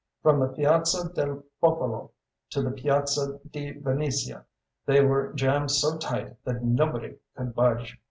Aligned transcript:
From 0.23 0.39
the 0.39 0.47
Piazza 0.47 1.09
del 1.13 1.43
Popolo 1.61 2.11
to 2.49 2.63
the 2.63 2.71
Piazza 2.71 3.39
di 3.51 3.69
Venezia 3.73 4.47
they 4.87 5.01
were 5.05 5.31
jammed 5.33 5.69
so 5.69 5.99
tight 5.99 6.43
that 6.43 6.63
nobody 6.63 7.19
could 7.37 7.53
budge. 7.53 7.99